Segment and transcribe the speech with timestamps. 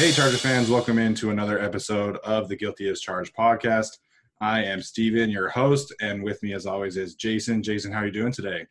[0.00, 3.98] Hey, Charger fans, welcome into another episode of the Guilty as Charged podcast.
[4.40, 7.62] I am Steven, your host, and with me, as always, is Jason.
[7.62, 8.66] Jason, how are you doing today?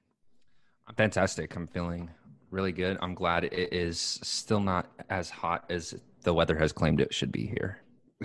[0.87, 1.55] I'm fantastic.
[1.55, 2.09] I'm feeling
[2.49, 2.97] really good.
[3.03, 7.31] I'm glad it is still not as hot as the weather has claimed it should
[7.31, 7.77] be here.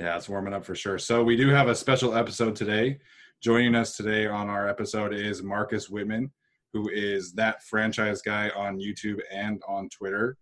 [0.00, 0.98] yeah, it's warming up for sure.
[0.98, 2.98] So, we do have a special episode today.
[3.40, 6.32] Joining us today on our episode is Marcus Whitman,
[6.72, 10.36] who is that franchise guy on YouTube and on Twitter.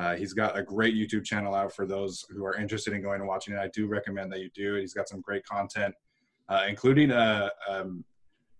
[0.00, 3.20] Uh, he's got a great YouTube channel out for those who are interested in going
[3.20, 3.58] and watching it.
[3.58, 4.76] I do recommend that you do.
[4.76, 5.94] He's got some great content,
[6.48, 8.02] uh, including a, um,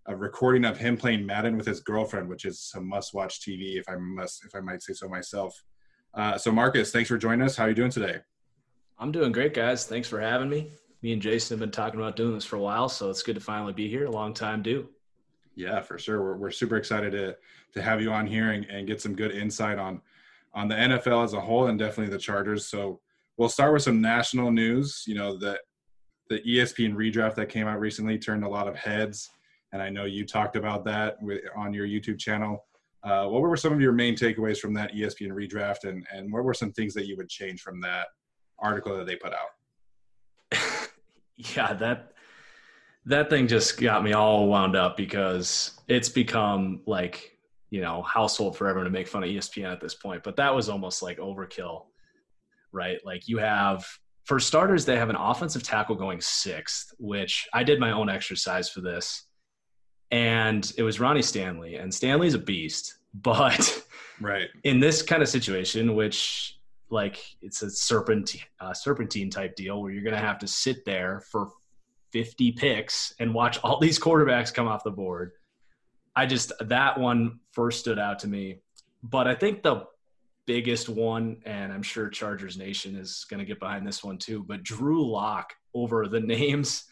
[0.04, 3.88] a recording of him playing Madden with his girlfriend, which is a must-watch TV, if
[3.88, 5.64] I must, if I might say so myself.
[6.12, 7.56] Uh, so, Marcus, thanks for joining us.
[7.56, 8.18] How are you doing today?
[8.98, 9.86] I'm doing great, guys.
[9.86, 10.70] Thanks for having me.
[11.00, 13.36] Me and Jason have been talking about doing this for a while, so it's good
[13.36, 14.04] to finally be here.
[14.04, 14.90] A long time due.
[15.54, 16.20] Yeah, for sure.
[16.22, 17.36] We're, we're super excited to
[17.72, 20.02] to have you on here and, and get some good insight on
[20.54, 22.66] on the NFL as a whole and definitely the Chargers.
[22.66, 23.00] So
[23.36, 25.04] we'll start with some national news.
[25.06, 25.58] You know, the
[26.28, 29.28] the ESPN redraft that came out recently turned a lot of heads,
[29.72, 32.64] and I know you talked about that with, on your YouTube channel.
[33.02, 36.44] Uh, what were some of your main takeaways from that ESPN redraft, and and what
[36.44, 38.08] were some things that you would change from that
[38.58, 40.60] article that they put out?
[41.36, 42.12] yeah, that
[43.06, 47.38] that thing just got me all wound up because it's become like
[47.70, 50.54] you know household for everyone to make fun of espn at this point but that
[50.54, 51.84] was almost like overkill
[52.72, 52.98] right?
[53.04, 53.84] Like you have
[54.24, 58.68] for starters they have an offensive tackle going sixth which i did my own exercise
[58.68, 59.24] for this
[60.10, 63.82] and it was ronnie stanley and stanley's a beast but
[64.20, 64.48] right.
[64.62, 66.58] in this kind of situation which
[66.90, 70.84] like it's a serpentine, uh, serpentine type deal where you're going to have to sit
[70.84, 71.50] there for
[72.12, 75.32] 50 picks and watch all these quarterbacks come off the board
[76.16, 78.60] I just that one first stood out to me.
[79.02, 79.86] But I think the
[80.46, 84.44] biggest one, and I'm sure Chargers Nation is going to get behind this one too.
[84.46, 86.84] But Drew Lock over the names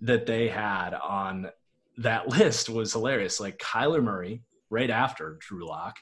[0.00, 1.48] that they had on
[1.98, 3.40] that list was hilarious.
[3.40, 5.96] Like Kyler Murray right after Drew Lock.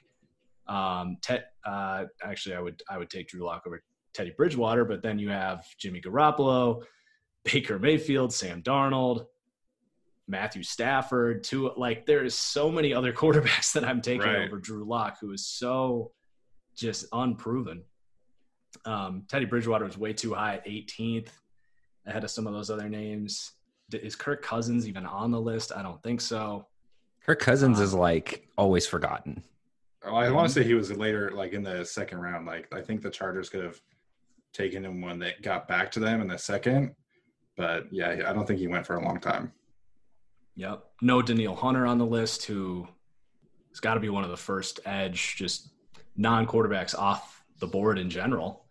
[0.69, 3.83] Um, te- uh, actually, I would I would take Drew Lock over
[4.13, 6.83] Teddy Bridgewater, but then you have Jimmy Garoppolo,
[7.45, 9.27] Baker Mayfield, Sam Darnold,
[10.29, 14.47] Matthew Stafford, to like there is so many other quarterbacks that I'm taking right.
[14.47, 16.13] over Drew Lock, who is so
[16.75, 17.83] just unproven.
[18.85, 21.29] Um, Teddy Bridgewater was way too high at 18th,
[22.07, 23.53] ahead of some of those other names.
[23.93, 25.73] Is Kirk Cousins even on the list?
[25.75, 26.67] I don't think so.
[27.25, 29.43] Kirk Cousins um, is like always forgotten.
[30.05, 32.47] Oh, I want to say he was later, like in the second round.
[32.47, 33.81] Like I think the Chargers could have
[34.53, 36.95] taken him when they got back to them in the second,
[37.57, 39.53] but yeah, I don't think he went for a long time.
[40.57, 40.85] Yep.
[41.03, 42.89] No Danielle Hunter on the list, who
[43.71, 45.69] has got to be one of the first edge, just
[46.17, 48.65] non quarterbacks off the board in general.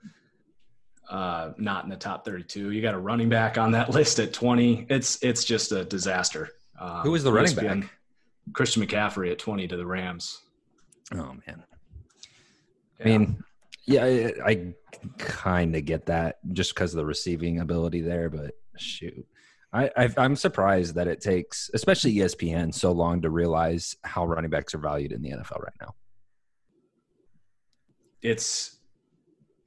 [1.10, 2.72] Uh, not in the top 32.
[2.72, 4.88] You got a running back on that list at 20.
[4.90, 6.50] It's it's just a disaster.
[6.80, 7.90] Um, Who was the running back?
[8.54, 10.42] Christian McCaffrey at 20 to the Rams.
[11.14, 11.64] Oh man.
[13.00, 13.06] Yeah.
[13.06, 13.44] I mean,
[13.86, 14.74] yeah, I, I
[15.18, 19.26] kind of get that just because of the receiving ability there, but shoot.
[19.76, 24.74] I, am surprised that it takes, especially ESPN, so long to realize how running backs
[24.74, 25.96] are valued in the NFL right now.
[28.22, 28.78] It's,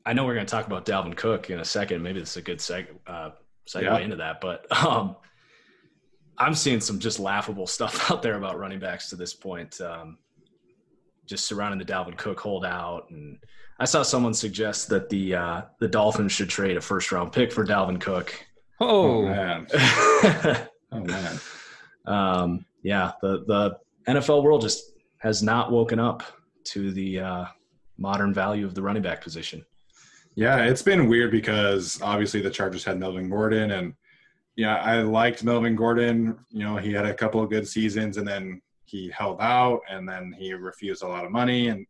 [0.06, 2.02] I know we're going to talk about Dalvin Cook in a second.
[2.02, 3.30] Maybe this is a good seg, uh,
[3.68, 3.98] segue yeah.
[3.98, 5.16] into that, but um,
[6.38, 9.80] I'm seeing some just laughable stuff out there about running backs to this point.
[9.80, 10.18] Um,
[11.26, 13.38] just surrounding the Dalvin Cook holdout, and
[13.78, 17.52] I saw someone suggest that the uh, the Dolphins should trade a first round pick
[17.52, 18.47] for Dalvin Cook.
[18.80, 19.66] Oh, oh man.
[20.92, 21.40] oh man.
[22.06, 23.78] Um, yeah, the the
[24.12, 26.22] NFL world just has not woken up
[26.64, 27.44] to the uh,
[27.96, 29.64] modern value of the running back position.
[30.34, 33.94] Yeah, it's been weird because obviously the Chargers had Melvin Gordon, and
[34.56, 36.38] yeah, I liked Melvin Gordon.
[36.50, 40.08] You know, he had a couple of good seasons, and then he held out, and
[40.08, 41.84] then he refused a lot of money, and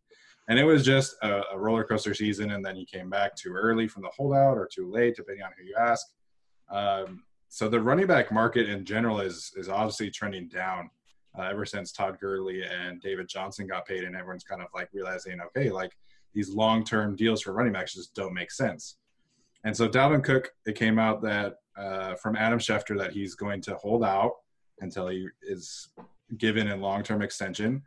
[0.48, 2.52] and it was just a, a roller coaster season.
[2.52, 5.50] And then he came back too early from the holdout or too late, depending on
[5.58, 6.06] who you ask.
[6.70, 10.90] Um, so the running back market in general is is obviously trending down
[11.38, 14.88] uh, ever since Todd Gurley and David Johnson got paid, and everyone's kind of like
[14.92, 15.96] realizing, okay, like
[16.34, 18.96] these long term deals for running backs just don't make sense.
[19.64, 23.60] And so Dalvin Cook, it came out that uh, from Adam Schefter that he's going
[23.62, 24.32] to hold out
[24.80, 25.88] until he is
[26.36, 27.82] given a long term extension.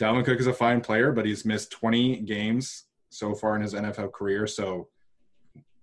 [0.00, 3.74] Dalvin Cook is a fine player, but he's missed 20 games so far in his
[3.74, 4.46] NFL career.
[4.46, 4.88] So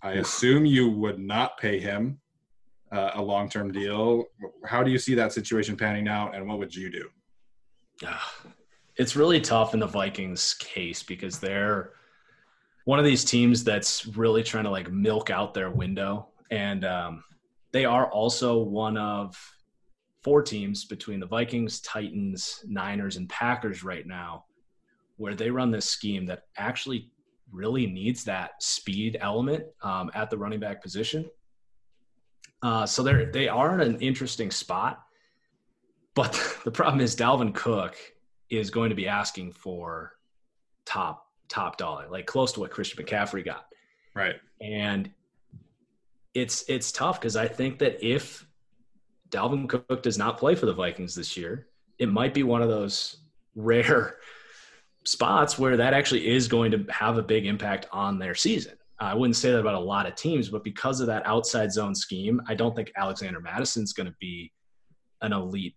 [0.01, 2.19] I assume you would not pay him
[2.91, 4.25] uh, a long term deal.
[4.65, 7.09] How do you see that situation panning out, and what would you do?
[8.97, 11.91] It's really tough in the Vikings case because they're
[12.85, 17.23] one of these teams that's really trying to like milk out their window, and um,
[17.71, 19.37] they are also one of
[20.21, 24.45] four teams between the Vikings, Titans, Niners, and Packers right now,
[25.17, 27.09] where they run this scheme that actually
[27.51, 31.29] really needs that speed element um, at the running back position.
[32.63, 35.03] Uh, so they're they are in an interesting spot,
[36.15, 36.31] but
[36.63, 37.95] the problem is Dalvin Cook
[38.49, 40.13] is going to be asking for
[40.85, 43.65] top top dollar, like close to what Christian McCaffrey got.
[44.15, 44.35] Right.
[44.59, 45.11] And
[46.33, 48.45] it's it's tough because I think that if
[49.29, 51.67] Dalvin Cook does not play for the Vikings this year,
[51.97, 53.17] it might be one of those
[53.55, 54.17] rare
[55.03, 58.73] spots where that actually is going to have a big impact on their season.
[59.01, 61.71] Uh, I wouldn't say that about a lot of teams, but because of that outside
[61.71, 64.51] zone scheme, I don't think Alexander Mattison's going to be
[65.21, 65.75] an elite,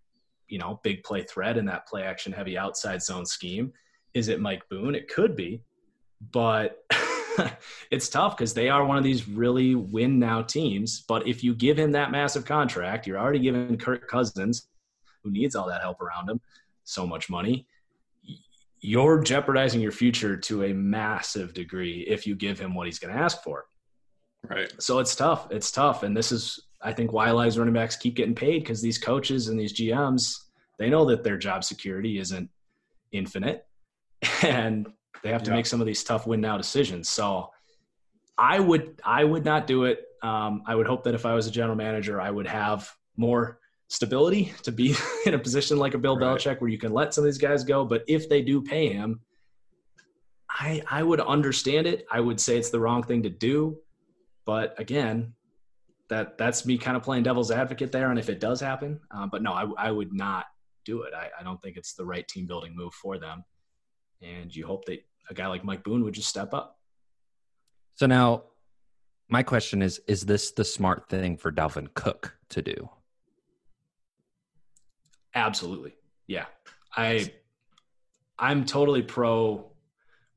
[0.48, 3.72] you know, big play threat in that play action heavy outside zone scheme.
[4.12, 4.94] Is it Mike Boone?
[4.94, 5.62] It could be,
[6.32, 6.84] but
[7.90, 11.04] it's tough because they are one of these really win now teams.
[11.08, 14.68] But if you give him that massive contract, you're already giving Kirk Cousins,
[15.22, 16.40] who needs all that help around him,
[16.84, 17.66] so much money
[18.84, 23.14] you're jeopardizing your future to a massive degree if you give him what he's going
[23.14, 23.64] to ask for.
[24.46, 24.70] Right.
[24.78, 25.48] So it's tough.
[25.50, 26.02] It's tough.
[26.02, 29.48] And this is, I think, why Live's running backs keep getting paid because these coaches
[29.48, 30.36] and these GMs,
[30.78, 32.50] they know that their job security isn't
[33.10, 33.66] infinite
[34.42, 34.86] and
[35.22, 35.56] they have to yeah.
[35.56, 37.08] make some of these tough win now decisions.
[37.08, 37.48] So
[38.36, 40.04] I would, I would not do it.
[40.22, 43.60] Um, I would hope that if I was a general manager, I would have more
[43.94, 44.96] stability to be
[45.26, 46.36] in a position like a Bill right.
[46.36, 47.84] Belichick where you can let some of these guys go.
[47.84, 49.20] But if they do pay him,
[50.50, 52.04] I I would understand it.
[52.10, 53.78] I would say it's the wrong thing to do.
[54.44, 55.34] But again,
[56.08, 58.10] that that's me kind of playing devil's advocate there.
[58.10, 60.46] And if it does happen, uh, but no, I, I would not
[60.84, 61.14] do it.
[61.14, 63.44] I, I don't think it's the right team building move for them.
[64.22, 66.78] And you hope that a guy like Mike Boone would just step up.
[67.94, 68.44] So now
[69.28, 72.90] my question is is this the smart thing for Dalvin Cook to do?
[75.34, 75.94] Absolutely.
[76.26, 76.46] Yeah.
[76.96, 77.32] I
[78.38, 79.70] I'm totally pro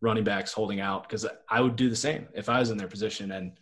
[0.02, 2.88] running backs holding out because I would do the same if I was in their
[2.88, 3.32] position.
[3.32, 3.60] And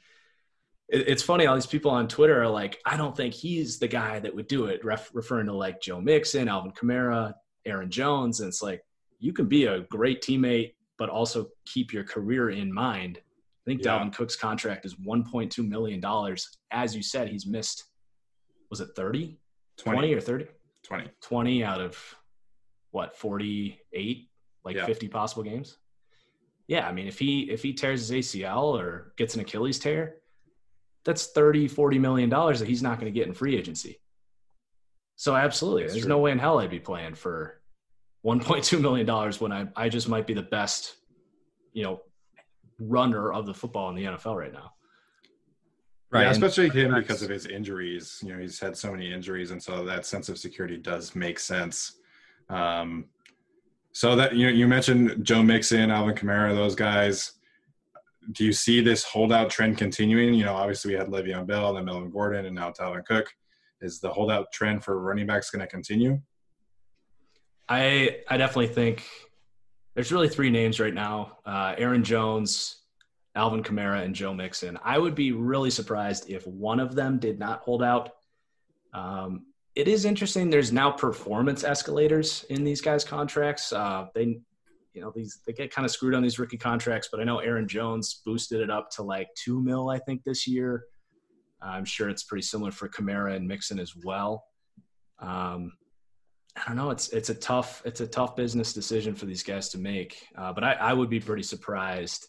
[0.89, 3.87] it, it's funny, all these people on Twitter are like, I don't think he's the
[3.87, 7.33] guy that would do it, ref, referring to like Joe Mixon, Alvin Kamara,
[7.65, 8.41] Aaron Jones.
[8.41, 8.83] And it's like,
[9.19, 13.17] you can be a great teammate, but also keep your career in mind.
[13.17, 13.97] I think yeah.
[13.97, 16.03] Dalvin Cook's contract is $1.2 million.
[16.71, 17.85] As you said, he's missed,
[18.69, 19.39] was it 30,
[19.77, 20.47] 20, 20 or 30?
[20.85, 21.09] 20.
[21.21, 21.97] 20 out of
[22.91, 24.29] what, 48,
[24.63, 24.85] like yeah.
[24.85, 25.77] 50 possible games?
[26.67, 30.15] Yeah, I mean, if he if he tears his ACL or gets an Achilles tear,
[31.03, 33.99] that's 30, 40 million dollars that he's not going to get in free agency.
[35.15, 36.09] So absolutely, That's there's true.
[36.09, 37.61] no way in hell I'd be playing for
[38.25, 40.95] 1.2 million dollars when I I just might be the best,
[41.71, 42.01] you know,
[42.79, 44.73] runner of the football in the NFL right now.
[46.11, 46.23] Right.
[46.23, 48.19] Yeah, especially him because of his injuries.
[48.23, 51.39] You know, he's had so many injuries, and so that sense of security does make
[51.39, 51.97] sense.
[52.49, 53.05] Um,
[53.91, 57.33] so that you know, you mentioned Joe Mixon, Alvin Kamara, those guys.
[58.31, 60.33] Do you see this holdout trend continuing?
[60.33, 63.33] You know, obviously we had Le'Veon Bell, and then Melvin Gordon, and now Dalvin Cook.
[63.81, 66.19] Is the holdout trend for running backs going to continue?
[67.67, 69.05] I I definitely think
[69.95, 72.83] there's really three names right now: uh, Aaron Jones,
[73.35, 74.79] Alvin Kamara, and Joe Mixon.
[74.83, 78.11] I would be really surprised if one of them did not hold out.
[78.93, 80.49] Um, it is interesting.
[80.49, 83.73] There's now performance escalators in these guys' contracts.
[83.73, 84.39] Uh, they,
[84.93, 87.39] you know, these they get kind of screwed on these rookie contracts, but I know
[87.39, 90.85] Aaron Jones boosted it up to like two mil, I think, this year.
[91.61, 94.45] I'm sure it's pretty similar for Kamara and Mixon as well.
[95.19, 95.73] Um,
[96.55, 96.91] I don't know.
[96.91, 100.25] It's it's a tough it's a tough business decision for these guys to make.
[100.37, 102.27] Uh, but I, I would be pretty surprised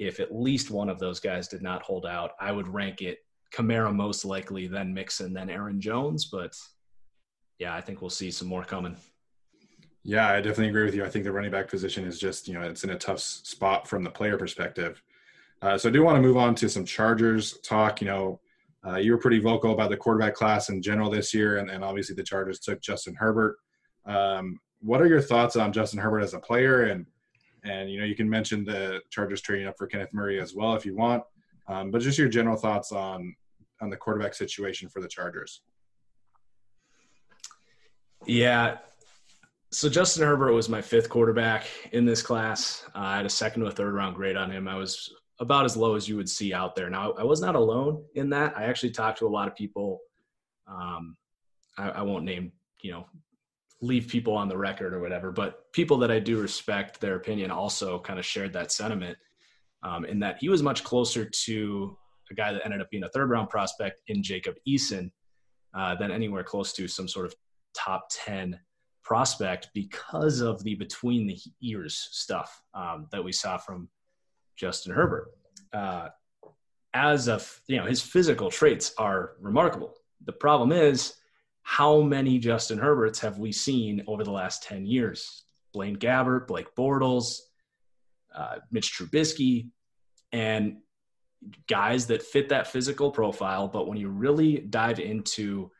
[0.00, 2.32] if at least one of those guys did not hold out.
[2.40, 3.18] I would rank it
[3.52, 6.24] Kamara most likely, then Mixon, then Aaron Jones.
[6.24, 6.56] But
[7.58, 8.96] yeah, I think we'll see some more coming.
[10.02, 11.04] Yeah, I definitely agree with you.
[11.04, 13.86] I think the running back position is just, you know, it's in a tough spot
[13.86, 15.02] from the player perspective.
[15.60, 18.00] Uh, so I do want to move on to some Chargers talk.
[18.00, 18.40] You know,
[18.86, 21.84] uh, you were pretty vocal about the quarterback class in general this year, and, and
[21.84, 23.58] obviously the Chargers took Justin Herbert.
[24.06, 26.84] Um, what are your thoughts on Justin Herbert as a player?
[26.84, 27.04] And
[27.64, 30.74] and you know, you can mention the Chargers trading up for Kenneth Murray as well
[30.74, 31.22] if you want.
[31.68, 33.34] Um, but just your general thoughts on
[33.80, 35.62] on the quarterback situation for the Chargers.
[38.26, 38.78] Yeah.
[39.72, 42.84] So Justin Herbert was my fifth quarterback in this class.
[42.94, 44.66] Uh, I had a second to a third round grade on him.
[44.66, 46.90] I was about as low as you would see out there.
[46.90, 48.56] Now I was not alone in that.
[48.58, 50.00] I actually talked to a lot of people.
[50.66, 51.16] Um,
[51.78, 52.52] I, I won't name,
[52.82, 53.06] you know,
[53.80, 57.50] leave people on the record or whatever, but people that I do respect their opinion
[57.50, 59.16] also kind of shared that sentiment.
[59.82, 61.96] Um, in that he was much closer to
[62.30, 65.10] a guy that ended up being a third round prospect in Jacob Eason
[65.74, 67.34] uh, than anywhere close to some sort of
[67.74, 68.58] top 10
[69.02, 73.88] prospect because of the between the ears stuff um, that we saw from
[74.56, 75.28] Justin Herbert.
[75.72, 76.08] Uh,
[76.92, 79.94] as of, you know, his physical traits are remarkable.
[80.24, 81.14] The problem is,
[81.70, 85.44] how many Justin Herberts have we seen over the last 10 years?
[85.72, 87.36] Blaine Gabbert, Blake Bortles,
[88.34, 89.68] uh, Mitch Trubisky,
[90.32, 90.78] and
[91.68, 93.68] guys that fit that physical profile.
[93.68, 95.70] But when you really dive into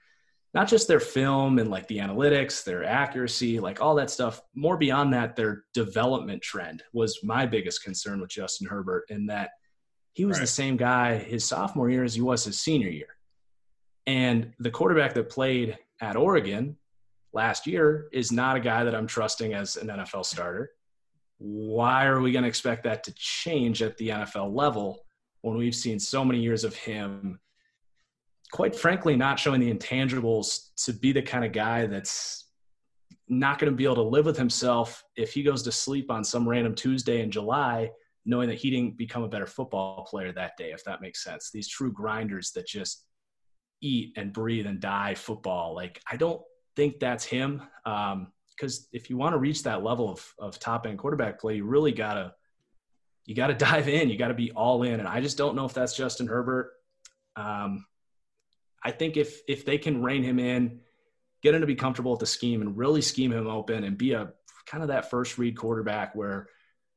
[0.55, 4.77] not just their film and like the analytics, their accuracy, like all that stuff, more
[4.77, 9.51] beyond that, their development trend was my biggest concern with Justin Herbert in that
[10.13, 10.43] he was Right.
[10.43, 13.17] the same guy his sophomore year as he was his senior year.
[14.11, 16.77] And the quarterback that played at Oregon
[17.33, 20.73] last year is not a guy that I'm trusting as an NFL starter.
[21.39, 25.05] Why are we going to expect that to change at the NFL level
[25.43, 27.39] when we've seen so many years of him,
[28.51, 32.51] quite frankly, not showing the intangibles to be the kind of guy that's
[33.29, 36.25] not going to be able to live with himself if he goes to sleep on
[36.25, 37.89] some random Tuesday in July,
[38.25, 41.53] knowing that he didn't become a better football player that day, if that makes sense.
[41.53, 43.05] These true grinders that just
[43.81, 45.75] eat and breathe and die football.
[45.75, 46.43] Like, I don't
[46.77, 47.63] think that's him.
[47.85, 48.29] Um,
[48.61, 51.65] because if you want to reach that level of, of top end quarterback play, you
[51.65, 52.35] really gotta
[53.25, 54.11] you gotta dive in.
[54.11, 55.01] You gotta be all in.
[55.01, 56.73] And I just don't know if that's Justin Herbert.
[57.37, 57.87] Um,
[58.83, 60.81] I think if if they can rein him in,
[61.43, 64.13] get him to be comfortable with the scheme and really scheme him open and be
[64.13, 64.33] a
[64.67, 66.49] kind of that first read quarterback where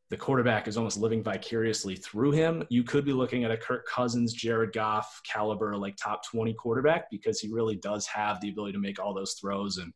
[0.10, 2.64] the quarterback is almost living vicariously through him.
[2.70, 7.10] You could be looking at a Kirk Cousins, Jared Goff caliber, like top 20 quarterback
[7.10, 9.78] because he really does have the ability to make all those throws.
[9.78, 9.92] And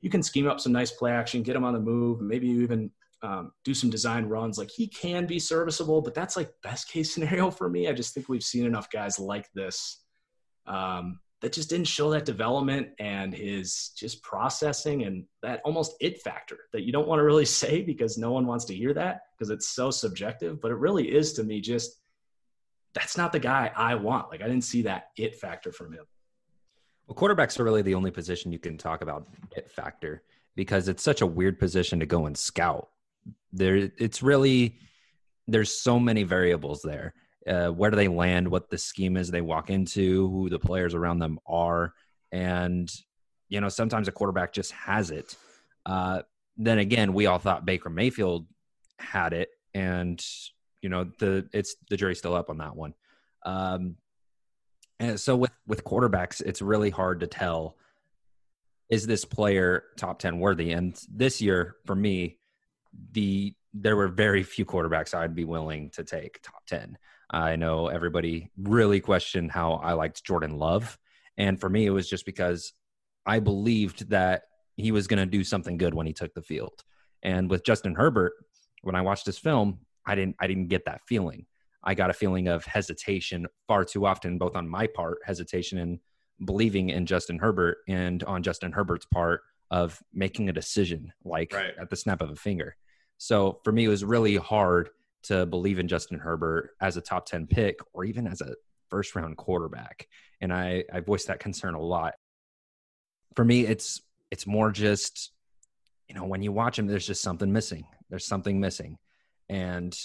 [0.00, 2.62] you can scheme up some nice play action, get him on the move, maybe you
[2.62, 2.90] even
[3.22, 4.58] um, do some design runs.
[4.58, 7.88] Like he can be serviceable, but that's like best case scenario for me.
[7.88, 10.04] I just think we've seen enough guys like this
[10.66, 16.20] um, that just didn't show that development and his just processing and that almost it
[16.20, 19.22] factor that you don't want to really say because no one wants to hear that
[19.36, 20.60] because it's so subjective.
[20.60, 22.00] But it really is to me just
[22.94, 24.30] that's not the guy I want.
[24.30, 26.04] Like I didn't see that it factor from him.
[27.06, 29.26] Well, quarterbacks are really the only position you can talk about
[29.56, 30.22] it factor
[30.56, 32.88] because it's such a weird position to go and scout.
[33.52, 34.78] There, it's really
[35.46, 37.14] there's so many variables there.
[37.46, 38.48] Uh, where do they land?
[38.48, 40.28] What the scheme is they walk into?
[40.28, 41.94] Who the players around them are?
[42.32, 42.90] And
[43.48, 45.34] you know, sometimes a quarterback just has it.
[45.86, 46.22] Uh,
[46.56, 48.46] then again, we all thought Baker Mayfield
[48.98, 50.22] had it, and
[50.82, 52.94] you know, the it's the jury's still up on that one.
[53.46, 53.96] Um,
[55.00, 57.76] and so with with quarterbacks, it's really hard to tell
[58.88, 60.72] is this player top 10 worthy?
[60.72, 62.38] And this year, for me,
[63.12, 66.96] the there were very few quarterbacks I'd be willing to take top 10.
[67.30, 70.98] I know everybody really questioned how I liked Jordan Love.
[71.36, 72.72] And for me, it was just because
[73.26, 74.44] I believed that
[74.76, 76.82] he was going to do something good when he took the field.
[77.22, 78.32] And with Justin Herbert,
[78.82, 81.46] when I watched this film, I didn't I didn't get that feeling.
[81.84, 86.00] I got a feeling of hesitation far too often, both on my part, hesitation in
[86.44, 91.74] believing in Justin Herbert, and on Justin Herbert's part of making a decision like right.
[91.78, 92.76] at the snap of a finger.
[93.18, 94.90] So for me, it was really hard
[95.24, 98.54] to believe in Justin Herbert as a top 10 pick or even as a
[98.88, 100.08] first round quarterback.
[100.40, 102.14] And I, I voiced that concern a lot.
[103.34, 105.32] For me, it's it's more just,
[106.08, 107.84] you know, when you watch him, there's just something missing.
[108.10, 108.98] There's something missing.
[109.48, 109.96] And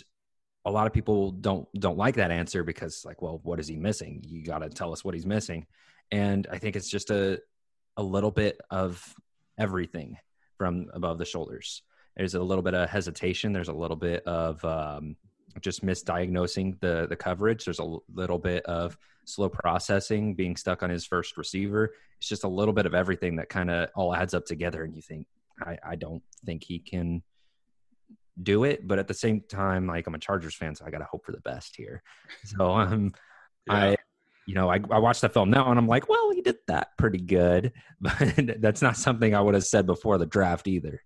[0.65, 3.75] a lot of people don't don't like that answer because like, well, what is he
[3.75, 4.21] missing?
[4.25, 5.65] You gotta tell us what he's missing.
[6.11, 7.39] And I think it's just a
[7.97, 9.13] a little bit of
[9.57, 10.17] everything
[10.57, 11.83] from above the shoulders.
[12.15, 13.53] There's a little bit of hesitation.
[13.53, 15.15] There's a little bit of um,
[15.61, 17.65] just misdiagnosing the the coverage.
[17.65, 21.93] There's a little bit of slow processing, being stuck on his first receiver.
[22.17, 24.95] It's just a little bit of everything that kind of all adds up together, and
[24.95, 25.27] you think,
[25.61, 27.23] I, I don't think he can
[28.41, 28.87] do it.
[28.87, 31.25] But at the same time, like I'm a Chargers fan, so I got to hope
[31.25, 32.03] for the best here.
[32.45, 33.13] So um,
[33.67, 33.73] yeah.
[33.73, 33.97] I
[34.45, 36.97] you know, I, I watched the film now and I'm like, well, he did that
[36.97, 37.71] pretty good.
[38.01, 41.01] But that's not something I would have said before the draft either.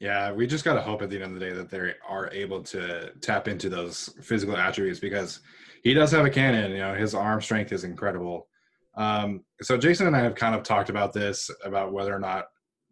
[0.00, 2.30] Yeah, we just got to hope at the end of the day that they are
[2.32, 5.40] able to tap into those physical attributes because
[5.82, 6.72] he does have a cannon.
[6.72, 8.48] You know, his arm strength is incredible.
[8.96, 12.46] Um, so Jason and I have kind of talked about this about whether or not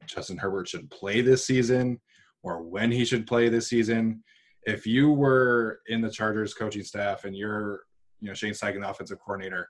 [0.07, 1.99] Justin Herbert should play this season
[2.43, 4.23] or when he should play this season.
[4.65, 7.85] If you were in the Chargers coaching staff and you're,
[8.21, 9.69] you know, Shane Steichen, the offensive coordinator,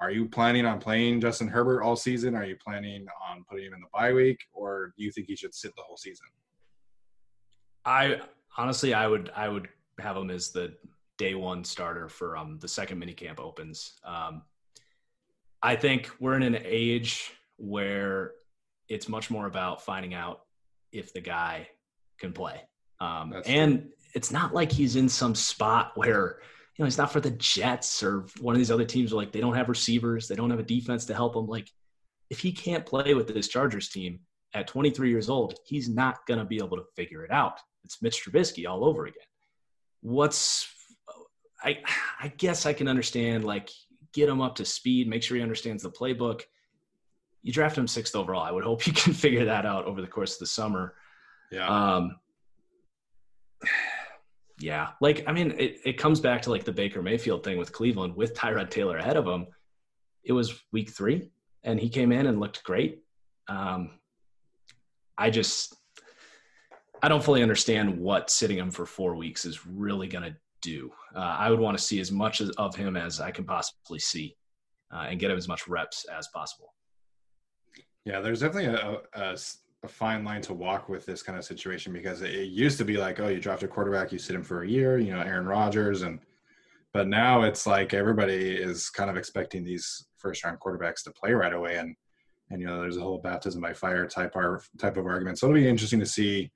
[0.00, 2.34] are you planning on playing Justin Herbert all season?
[2.34, 5.36] Are you planning on putting him in the bye week, or do you think he
[5.36, 6.26] should sit the whole season?
[7.84, 8.20] I
[8.56, 10.74] honestly, I would, I would have him as the
[11.18, 14.00] day one starter for um, the second minicamp opens.
[14.04, 14.42] Um,
[15.62, 18.32] I think we're in an age where
[18.88, 20.40] it's much more about finding out
[20.90, 21.68] if the guy
[22.18, 22.60] can play.
[23.00, 23.90] Um, and true.
[24.14, 26.38] it's not like he's in some spot where,
[26.76, 29.32] you know, he's not for the Jets or one of these other teams where like
[29.32, 31.46] they don't have receivers, they don't have a defense to help him.
[31.46, 31.68] Like,
[32.30, 34.20] if he can't play with this Chargers team
[34.54, 37.60] at 23 years old, he's not going to be able to figure it out.
[37.84, 39.22] It's Mitch Trubisky all over again.
[40.00, 40.68] What's
[41.62, 41.78] I
[42.20, 43.70] I guess I can understand like
[44.12, 46.42] get him up to speed, make sure he understands the playbook.
[47.42, 48.42] You draft him sixth overall.
[48.42, 50.94] I would hope you can figure that out over the course of the summer.
[51.50, 51.66] Yeah.
[51.66, 52.16] Um,
[54.58, 54.90] yeah.
[55.00, 58.14] Like, I mean, it, it comes back to like the Baker Mayfield thing with Cleveland
[58.14, 59.46] with Tyrod Taylor ahead of him.
[60.24, 61.30] It was week three
[61.64, 63.02] and he came in and looked great.
[63.48, 63.90] Um,
[65.18, 65.76] I just,
[67.02, 70.90] I don't fully understand what sitting him for four weeks is really going to do.
[71.14, 74.36] Uh, I would want to see as much of him as I can possibly see
[74.92, 76.72] uh, and get him as much reps as possible.
[78.04, 79.36] Yeah, there's definitely a, a,
[79.82, 82.96] a, fine line to walk with this kind of situation because it, used to be
[82.96, 85.46] like, oh, you draft a quarterback, you sit him for a year, you know, Aaron
[85.46, 86.20] Rodgers, and
[86.92, 91.32] but now it's like everybody is kind of expecting these first round quarterbacks to play
[91.32, 91.96] right away, and
[92.50, 94.34] and you know, there's a whole baptism by fire type
[94.78, 95.38] type of argument.
[95.38, 96.50] So it'll be interesting to see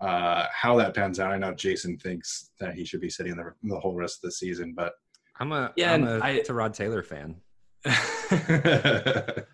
[0.00, 1.32] uh, how that pans out.
[1.32, 4.32] I know Jason thinks that he should be sitting the, the whole rest of the
[4.32, 4.94] season, but
[5.38, 7.36] I'm a yeah, I'm a I, Tyrod Taylor fan.
[7.86, 9.44] I,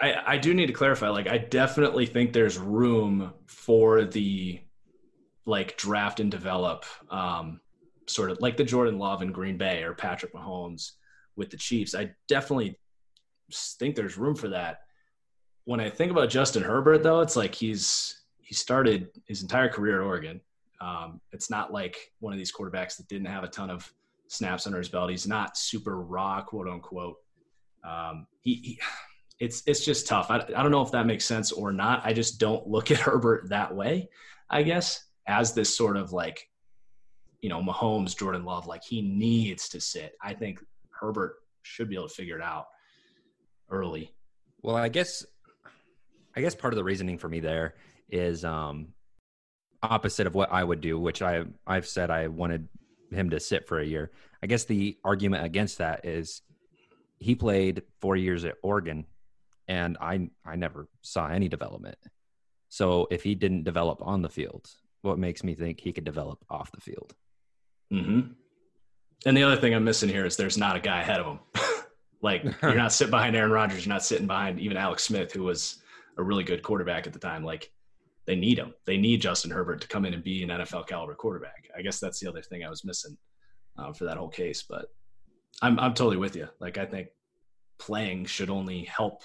[0.00, 1.08] I do need to clarify.
[1.08, 4.60] Like, I definitely think there's room for the
[5.46, 7.60] like draft and develop, um,
[8.06, 10.92] sort of like the Jordan Love in Green Bay or Patrick Mahomes
[11.36, 11.94] with the Chiefs.
[11.94, 12.78] I definitely
[13.78, 14.80] think there's room for that.
[15.64, 18.19] When I think about Justin Herbert, though, it's like he's
[18.50, 20.40] he started his entire career at Oregon.
[20.80, 23.88] Um, it's not like one of these quarterbacks that didn't have a ton of
[24.26, 25.08] snaps under his belt.
[25.08, 27.18] He's not super raw, quote unquote.
[27.84, 28.80] Um, he, he,
[29.38, 30.32] it's it's just tough.
[30.32, 32.04] I, I don't know if that makes sense or not.
[32.04, 34.08] I just don't look at Herbert that way.
[34.50, 36.50] I guess as this sort of like,
[37.42, 40.14] you know, Mahomes, Jordan Love, like he needs to sit.
[40.20, 40.58] I think
[40.90, 42.66] Herbert should be able to figure it out
[43.70, 44.12] early.
[44.60, 45.24] Well, I guess,
[46.34, 47.76] I guess part of the reasoning for me there
[48.12, 48.88] is um,
[49.82, 52.68] opposite of what I would do, which I I've said I wanted
[53.10, 54.10] him to sit for a year.
[54.42, 56.42] I guess the argument against that is
[57.18, 59.06] he played four years at Oregon,
[59.68, 61.98] and I I never saw any development.
[62.68, 64.68] So if he didn't develop on the field,
[65.02, 67.14] what makes me think he could develop off the field?
[67.92, 68.32] Mm-hmm.
[69.26, 71.38] And the other thing I'm missing here is there's not a guy ahead of him.
[72.22, 75.42] like you're not sitting behind Aaron Rodgers, you're not sitting behind even Alex Smith, who
[75.42, 75.82] was
[76.16, 77.44] a really good quarterback at the time.
[77.44, 77.70] Like
[78.30, 78.72] they need him.
[78.86, 81.68] They need Justin Herbert to come in and be an NFL caliber quarterback.
[81.76, 83.18] I guess that's the other thing I was missing
[83.76, 84.62] um, for that whole case.
[84.62, 84.86] But
[85.62, 86.46] I'm I'm totally with you.
[86.60, 87.08] Like I think
[87.80, 89.24] playing should only help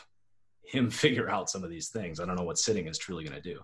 [0.63, 2.19] him figure out some of these things.
[2.19, 3.59] I don't know what sitting is truly going to do.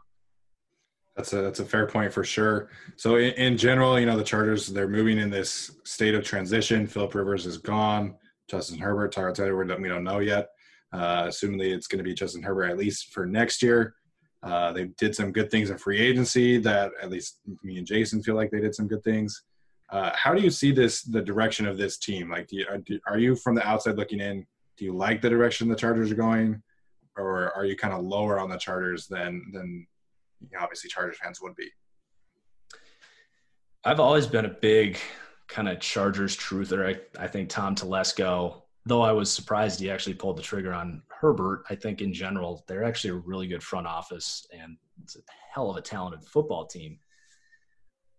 [1.15, 2.69] That's a that's a fair point for sure.
[2.95, 6.85] So in, in, general, you know, the Chargers they're moving in this state of transition.
[6.85, 8.13] Philip Rivers is gone.
[8.47, 10.49] Justin Herbert, Tyrod Taylor, we don't know yet.
[10.93, 13.95] Uh, assumingly, it's going to be Justin Herbert at least for next year.
[14.43, 18.23] Uh, they did some good things in free agency that at least me and Jason
[18.23, 19.43] feel like they did some good things.
[19.91, 22.29] Uh, how do you see this the direction of this team?
[22.29, 24.45] Like, do you, are you from the outside looking in?
[24.77, 26.61] Do you like the direction the Chargers are going,
[27.17, 29.85] or are you kind of lower on the Chargers than than
[30.39, 31.69] you know, obviously Chargers fans would be?
[33.83, 34.97] I've always been a big
[35.47, 36.95] kind of Chargers truther.
[36.95, 41.03] I, I think Tom Telesco, though I was surprised he actually pulled the trigger on
[41.21, 45.19] Herbert, I think in general, they're actually a really good front office and it's a
[45.53, 46.97] hell of a talented football team.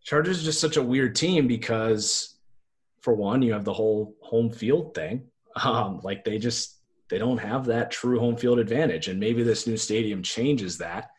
[0.05, 2.39] Chargers is just such a weird team because,
[3.01, 5.25] for one, you have the whole home field thing.
[5.65, 6.79] Um, like they just
[7.11, 11.11] they don't have that true home field advantage, and maybe this new stadium changes that.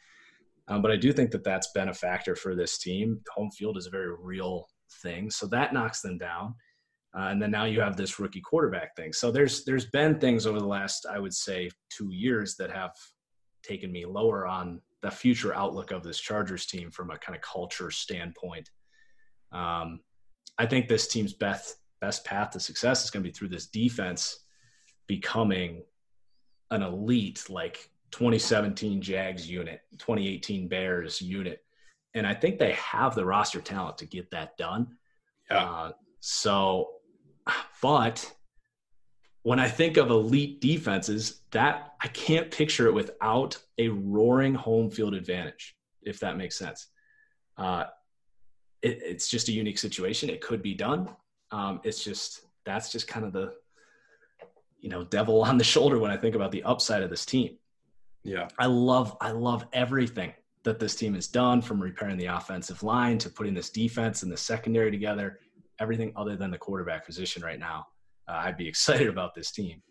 [0.67, 3.19] Um, but I do think that that's been a factor for this team.
[3.36, 4.67] Home field is a very real
[5.02, 6.56] thing, so that knocks them down.
[7.15, 9.13] Uh, and then now you have this rookie quarterback thing.
[9.13, 12.91] So there's there's been things over the last I would say two years that have
[13.62, 17.41] taken me lower on the future outlook of this Chargers team from a kind of
[17.41, 18.69] culture standpoint.
[19.52, 19.99] Um,
[20.58, 23.67] I think this team's best best path to success is going to be through this
[23.67, 24.39] defense
[25.08, 25.84] becoming
[26.71, 31.63] an elite like 2017 Jags unit, 2018 Bears unit,
[32.13, 34.88] and I think they have the roster talent to get that done.
[35.49, 35.65] Yeah.
[35.65, 36.89] Uh, so
[37.82, 38.32] but
[39.44, 44.90] when I think of elite defenses, that I can't picture it without a roaring home
[44.90, 46.88] field advantage, if that makes sense.
[47.58, 47.86] Uh,
[48.82, 50.30] it, it's just a unique situation.
[50.30, 51.10] It could be done.
[51.52, 53.54] Um, it's just that's just kind of the
[54.80, 57.58] you know devil on the shoulder when I think about the upside of this team.
[58.24, 62.84] Yeah, I love I love everything that this team has done from repairing the offensive
[62.84, 65.40] line to putting this defense and the secondary together
[65.84, 67.86] everything other than the quarterback position right now.
[68.28, 69.84] Uh, I'd be excited about this team.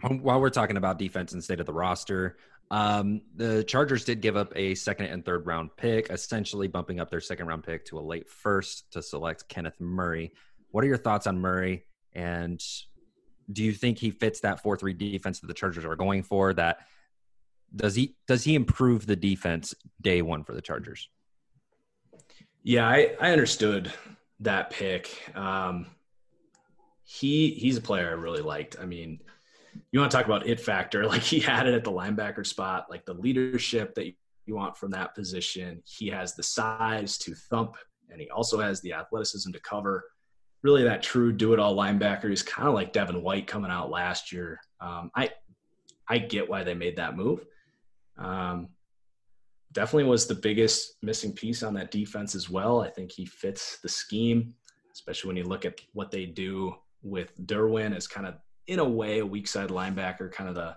[0.00, 2.36] While we're talking about defense and state of the roster,
[2.70, 7.10] um, the Chargers did give up a second and third round pick, essentially bumping up
[7.10, 10.32] their second round pick to a late first to select Kenneth Murray.
[10.70, 11.84] What are your thoughts on Murray?
[12.12, 12.62] And
[13.50, 16.52] do you think he fits that four three defense that the Chargers are going for?
[16.52, 16.78] That
[17.74, 21.08] does he does he improve the defense day one for the Chargers?
[22.62, 23.92] Yeah, I, I understood
[24.40, 25.32] that pick.
[25.36, 25.86] Um,
[27.04, 28.76] he he's a player I really liked.
[28.80, 29.20] I mean,
[29.90, 31.06] you want to talk about it factor?
[31.08, 34.12] Like he had it at the linebacker spot, like the leadership that
[34.46, 35.82] you want from that position.
[35.86, 37.76] He has the size to thump,
[38.10, 40.04] and he also has the athleticism to cover.
[40.62, 44.60] Really, that true do-it-all linebacker is kind of like Devin White coming out last year.
[44.80, 45.30] Um, I
[46.08, 47.44] I get why they made that move.
[48.18, 48.68] Um,
[49.72, 52.80] definitely was the biggest missing piece on that defense as well.
[52.80, 54.54] I think he fits the scheme,
[54.92, 58.34] especially when you look at what they do with Derwin as kind of,
[58.66, 60.76] in a way, a weak side linebacker, kind of the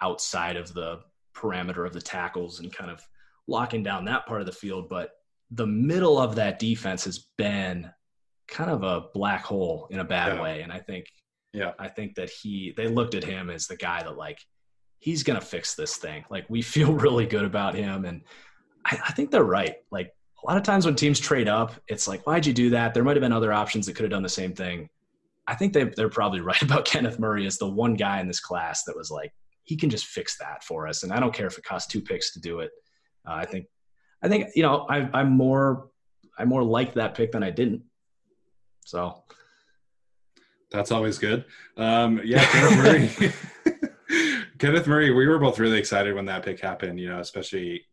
[0.00, 1.00] outside of the
[1.34, 3.06] parameter of the tackles and kind of
[3.46, 4.88] locking down that part of the field.
[4.88, 5.10] But
[5.50, 7.90] the middle of that defense has been
[8.46, 10.42] kind of a black hole in a bad yeah.
[10.42, 10.60] way.
[10.62, 11.06] And I think,
[11.52, 14.38] yeah, I think that he, they looked at him as the guy that like,
[14.98, 16.24] he's going to fix this thing.
[16.30, 18.04] Like we feel really good about him.
[18.04, 18.22] And
[18.84, 19.76] I, I, think they're right.
[19.90, 22.94] Like a lot of times when teams trade up, it's like, why'd you do that?
[22.94, 24.88] There might've been other options that could have done the same thing.
[25.46, 28.40] I think they, they're probably right about Kenneth Murray as the one guy in this
[28.40, 29.32] class that was like,
[29.64, 31.02] he can just fix that for us.
[31.02, 32.70] And I don't care if it costs two picks to do it.
[33.28, 33.66] Uh, I think,
[34.22, 35.88] I think, you know, I, I'm more,
[36.38, 37.82] I more liked that pick than I didn't.
[38.86, 39.22] So
[40.70, 41.44] that's always good.
[41.76, 43.32] Um, yeah, Kenneth Murray.
[44.58, 46.98] Kenneth Murray, we were both really excited when that pick happened.
[46.98, 47.84] You know, especially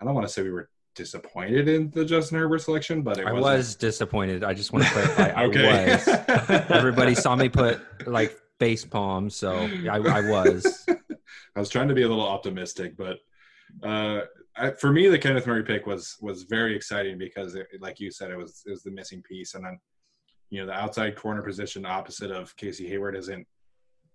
[0.00, 3.32] I don't want to say we were disappointed in the Justin Herbert selection, but I
[3.32, 4.44] was disappointed.
[4.44, 5.42] I just want to clarify.
[5.44, 5.68] okay.
[5.68, 6.08] I was.
[6.70, 10.86] Everybody saw me put like face palm, so I, I was.
[11.56, 13.18] I was trying to be a little optimistic, but
[13.82, 14.22] uh,
[14.56, 18.10] I, for me, the Kenneth Murray pick was was very exciting because, it, like you
[18.10, 19.78] said, it was it was the missing piece, and then
[20.50, 23.46] you know the outside corner position opposite of Casey Hayward isn't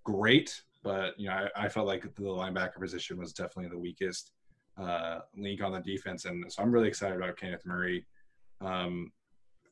[0.04, 4.32] great, but you know, I, I, felt like the linebacker position was definitely the weakest
[4.80, 8.06] uh, link on the defense, and so I'm really excited about Kenneth Murray.
[8.62, 9.12] Um,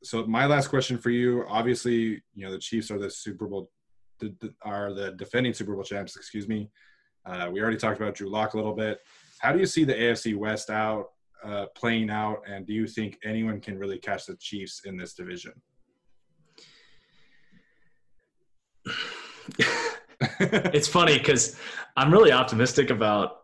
[0.03, 3.71] so my last question for you, obviously, you know, the Chiefs are the Super Bowl,
[4.19, 6.15] the, the, are the defending Super Bowl champs.
[6.15, 6.69] Excuse me.
[7.25, 8.99] Uh, we already talked about Drew Lock a little bit.
[9.39, 11.07] How do you see the AFC West out
[11.43, 15.13] uh, playing out, and do you think anyone can really catch the Chiefs in this
[15.13, 15.53] division?
[20.39, 21.57] it's funny because
[21.95, 23.37] I'm really optimistic about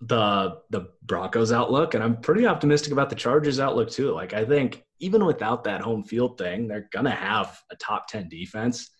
[0.00, 4.12] the the Broncos outlook, and I'm pretty optimistic about the Chargers outlook too.
[4.12, 8.28] Like I think even without that home field thing, they're gonna have a top ten
[8.28, 8.90] defense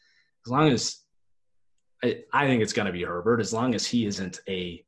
[0.46, 1.02] as long as
[2.02, 4.84] I, I think it's gonna be Herbert as long as he isn't a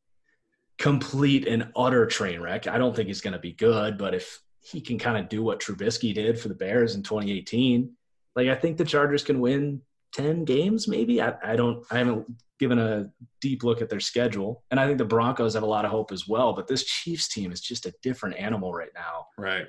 [0.79, 2.67] complete and utter train wreck.
[2.67, 5.61] I don't think he's gonna be good, but if he can kind of do what
[5.61, 7.91] Trubisky did for the Bears in 2018,
[8.37, 9.81] like I think the Chargers can win
[10.13, 11.21] 10 games maybe?
[11.21, 12.27] I, I don't i haven't
[12.59, 14.63] given a deep look at their schedule.
[14.71, 17.29] And i think the broncos have a lot of hope as well but this chiefs
[17.29, 19.27] team is just a different animal right now.
[19.39, 19.67] Right.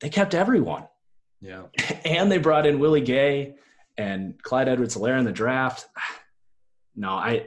[0.00, 0.86] They kept everyone.
[1.40, 1.64] Yeah.
[2.04, 3.54] And they brought in willie gay
[3.96, 5.86] and clyde edwards-helaire in the draft.
[6.96, 7.46] No i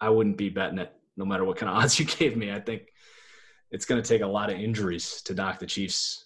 [0.00, 2.50] i wouldn't be betting it no matter what kind of odds you gave me.
[2.50, 2.82] I think
[3.70, 6.24] it's going to take a lot of injuries to knock the chiefs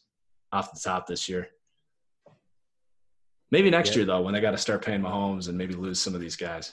[0.52, 1.48] off the top this year
[3.52, 3.98] Maybe next yeah.
[3.98, 6.36] year though, when they got to start paying Mahomes and maybe lose some of these
[6.36, 6.72] guys.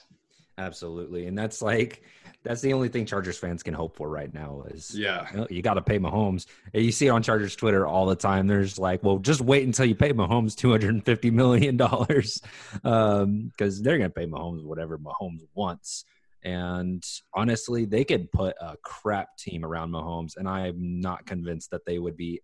[0.58, 2.02] Absolutely, and that's like
[2.44, 5.48] that's the only thing Chargers fans can hope for right now is yeah you, know,
[5.50, 6.46] you got to pay Mahomes.
[6.74, 8.48] And you see it on Chargers Twitter all the time.
[8.48, 12.42] There's like, well, just wait until you pay Mahomes two hundred and fifty million dollars
[12.72, 16.06] because um, they're going to pay Mahomes whatever Mahomes wants.
[16.44, 21.86] And honestly, they could put a crap team around Mahomes, and I'm not convinced that
[21.86, 22.42] they would be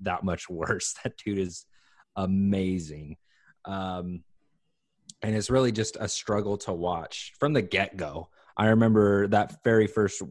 [0.00, 0.94] that much worse.
[1.04, 1.66] That dude is
[2.16, 3.18] amazing.
[3.66, 4.22] Um,
[5.22, 8.28] and it's really just a struggle to watch from the get go.
[8.56, 10.22] I remember that very first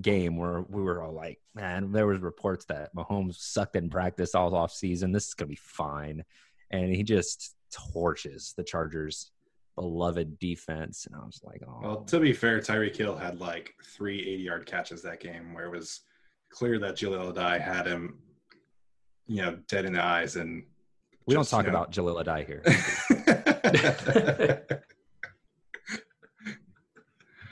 [0.00, 4.34] game where we were all like, man, there was reports that Mahomes sucked in practice
[4.34, 5.12] all off season.
[5.12, 6.24] This is gonna be fine,
[6.70, 9.30] and he just torches the Chargers'
[9.74, 11.06] beloved defense.
[11.06, 11.80] And I was like, oh.
[11.82, 15.72] Well, to be fair, Tyreek Hill had like three 80-yard catches that game, where it
[15.72, 16.00] was
[16.50, 18.18] clear that Jaleel Addae had him,
[19.26, 20.64] you know, dead in the eyes, and
[21.26, 22.62] we Just, don't talk about Jaleel Addae here.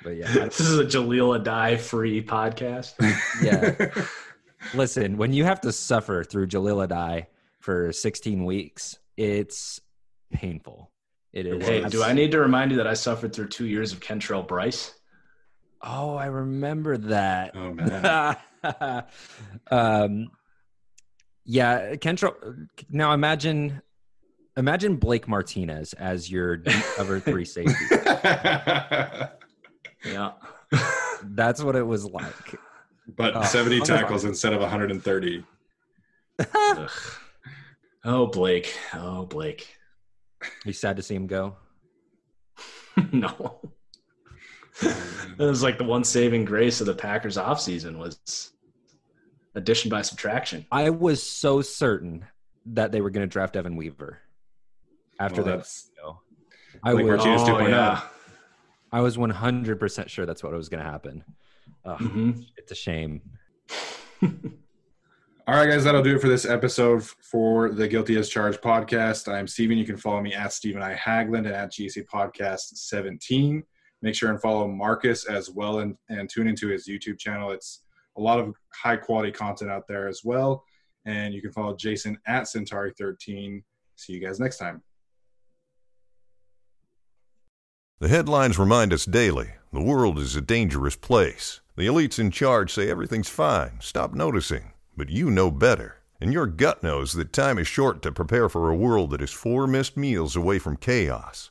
[0.05, 2.95] but yeah, this is a Jaleel Addae free podcast.
[3.43, 3.91] yeah.
[4.75, 7.27] Listen, when you have to suffer through Jaleel Addae
[7.59, 9.81] for 16 weeks, it's
[10.33, 10.93] painful.
[11.33, 11.67] It is.
[11.67, 14.47] Hey, do I need to remind you that I suffered through two years of Kentrell
[14.47, 14.95] Brice?
[15.83, 17.57] Oh, I remember that.
[17.57, 18.37] Oh man.
[19.71, 20.31] um,
[21.45, 22.69] yeah, Kentrell.
[22.91, 23.83] Now imagine,
[24.57, 26.59] imagine Blake Martinez as your
[26.97, 27.75] cover three safety.
[30.05, 30.33] yeah,
[31.23, 32.59] that's what it was like.
[33.17, 35.45] But uh, 70 tackles instead of 130.
[38.05, 38.75] oh, Blake.
[38.95, 39.77] Oh, Blake.
[40.43, 41.57] Are you sad to see him go?
[43.13, 43.61] no.
[44.83, 48.54] it was like the one saving grace of the Packers offseason was
[49.55, 50.67] addition by subtraction.
[50.71, 52.25] I was so certain
[52.67, 54.19] that they were going to draft Evan Weaver
[55.21, 55.53] after well, that.
[56.83, 57.11] I was,
[57.49, 58.03] oh, yeah.
[58.93, 61.25] I was 100% sure that's what was going to happen.
[61.87, 62.41] mm-hmm.
[62.57, 63.23] It's a shame.
[65.47, 69.31] All right, guys, that'll do it for this episode for the Guilty as Charged podcast.
[69.31, 69.77] I'm Steven.
[69.77, 70.95] You can follow me at Steven I.
[70.95, 73.63] Hagland and at GC Podcast 17.
[74.01, 77.51] Make sure and follow Marcus as well and, and tune into his YouTube channel.
[77.51, 77.83] It's
[78.17, 80.65] a lot of high quality content out there as well.
[81.05, 83.63] And you can follow Jason at Centauri13.
[83.97, 84.83] See you guys next time.
[88.01, 91.61] The headlines remind us daily the world is a dangerous place.
[91.77, 94.73] The elites in charge say everything's fine, stop noticing.
[94.97, 95.97] But you know better.
[96.21, 99.33] And your gut knows that time is short to prepare for a world that is
[99.33, 101.51] four missed meals away from chaos.